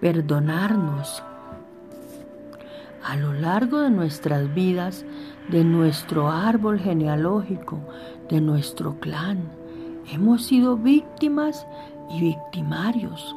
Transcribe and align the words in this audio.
perdonarnos. 0.00 1.22
A 3.04 3.16
lo 3.16 3.32
largo 3.32 3.80
de 3.80 3.90
nuestras 3.90 4.52
vidas, 4.54 5.04
de 5.48 5.64
nuestro 5.64 6.30
árbol 6.30 6.80
genealógico, 6.80 7.78
de 8.28 8.40
nuestro 8.40 8.98
clan, 8.98 9.48
hemos 10.12 10.44
sido 10.44 10.76
víctimas 10.76 11.66
y 12.10 12.20
victimarios. 12.20 13.36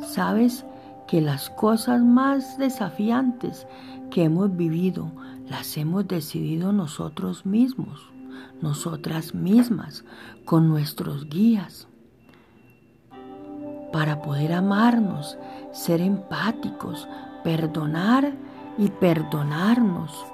Sabes 0.00 0.64
que 1.06 1.20
las 1.20 1.50
cosas 1.50 2.02
más 2.02 2.58
desafiantes 2.58 3.66
que 4.10 4.24
hemos 4.24 4.56
vivido 4.56 5.12
las 5.48 5.76
hemos 5.76 6.06
decidido 6.06 6.72
nosotros 6.72 7.46
mismos, 7.46 8.10
nosotras 8.60 9.34
mismas, 9.34 10.04
con 10.44 10.68
nuestros 10.68 11.28
guías, 11.28 11.88
para 13.92 14.22
poder 14.22 14.52
amarnos, 14.52 15.38
ser 15.72 16.00
empáticos, 16.00 17.08
perdonar 17.42 18.32
y 18.76 18.88
perdonarnos. 18.88 20.26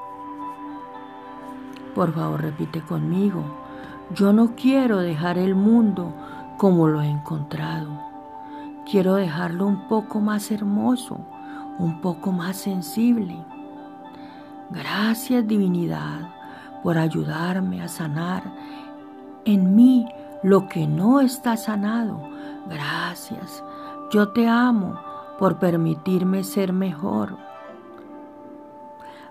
Por 1.95 2.13
favor, 2.13 2.43
repite 2.43 2.81
conmigo, 2.81 3.43
yo 4.15 4.33
no 4.33 4.55
quiero 4.57 4.99
dejar 4.99 5.39
el 5.39 5.55
mundo 5.55 6.13
como 6.59 6.89
lo 6.89 7.03
he 7.03 7.09
encontrado. 7.09 7.89
Quiero 8.91 9.15
dejarlo 9.15 9.67
un 9.67 9.89
poco 9.89 10.21
más 10.21 10.51
hermoso, 10.51 11.19
un 11.79 12.01
poco 12.01 12.33
más 12.33 12.57
sensible. 12.57 13.37
Gracias 14.71 15.47
divinidad 15.47 16.35
por 16.83 16.99
ayudarme 16.99 17.83
a 17.83 17.89
sanar 17.89 18.43
en 19.45 19.75
mí 19.75 20.07
lo 20.43 20.69
que 20.69 20.87
no 20.87 21.21
está 21.21 21.57
sanado. 21.57 22.34
Gracias. 22.69 23.63
Yo 24.11 24.29
te 24.29 24.47
amo 24.49 25.01
por 25.39 25.59
permitirme 25.59 26.45
ser 26.45 26.73
mejor. 26.73 27.37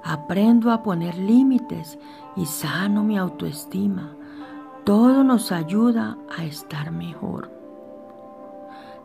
Aprendo 0.03 0.71
a 0.71 0.83
poner 0.83 1.17
límites 1.17 1.97
y 2.35 2.45
sano 2.45 3.03
mi 3.03 3.17
autoestima. 3.17 4.11
Todo 4.83 5.23
nos 5.23 5.51
ayuda 5.51 6.17
a 6.37 6.43
estar 6.43 6.91
mejor. 6.91 7.49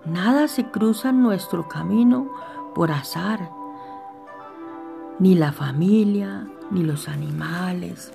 Nada 0.04 0.48
se 0.48 0.64
cruza 0.70 1.10
en 1.10 1.22
nuestro 1.22 1.68
camino 1.68 2.28
por 2.74 2.90
azar, 2.90 3.50
ni 5.18 5.34
la 5.34 5.52
familia, 5.52 6.48
ni 6.70 6.82
los 6.82 7.08
animales, 7.08 8.12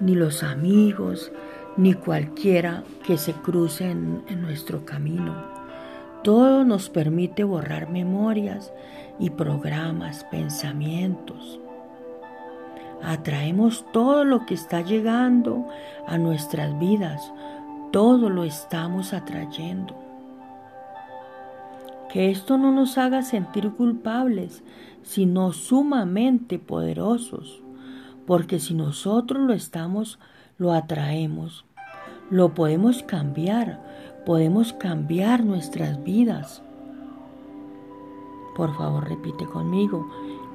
ni 0.00 0.14
los 0.14 0.42
amigos, 0.42 1.30
ni 1.76 1.94
cualquiera 1.94 2.84
que 3.04 3.16
se 3.16 3.32
cruce 3.32 3.90
en, 3.90 4.22
en 4.28 4.42
nuestro 4.42 4.84
camino. 4.84 5.34
Todo 6.22 6.64
nos 6.64 6.90
permite 6.90 7.44
borrar 7.44 7.88
memorias 7.88 8.72
y 9.18 9.30
programas, 9.30 10.24
pensamientos. 10.24 11.60
Atraemos 13.02 13.86
todo 13.92 14.24
lo 14.24 14.44
que 14.44 14.54
está 14.54 14.82
llegando 14.82 15.66
a 16.06 16.18
nuestras 16.18 16.78
vidas, 16.78 17.32
todo 17.92 18.28
lo 18.28 18.44
estamos 18.44 19.14
atrayendo. 19.14 19.94
Que 22.12 22.30
esto 22.30 22.58
no 22.58 22.72
nos 22.72 22.98
haga 22.98 23.22
sentir 23.22 23.70
culpables, 23.70 24.62
sino 25.02 25.52
sumamente 25.52 26.58
poderosos, 26.58 27.62
porque 28.26 28.58
si 28.58 28.74
nosotros 28.74 29.42
lo 29.42 29.54
estamos, 29.54 30.18
lo 30.60 30.74
atraemos, 30.74 31.64
lo 32.28 32.52
podemos 32.52 33.02
cambiar, 33.02 33.80
podemos 34.26 34.74
cambiar 34.74 35.42
nuestras 35.42 36.04
vidas. 36.04 36.62
Por 38.54 38.76
favor, 38.76 39.08
repite 39.08 39.46
conmigo, 39.46 40.06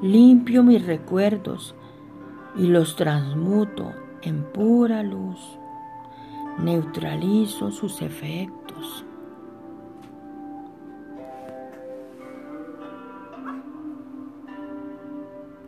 limpio 0.04 0.62
mis 0.62 0.86
recuerdos 0.86 1.74
y 2.56 2.68
los 2.68 2.96
transmuto 2.96 3.94
en 4.22 4.44
pura 4.44 5.02
luz, 5.02 5.40
neutralizo 6.60 7.72
sus 7.72 8.04
efectos. 8.04 9.06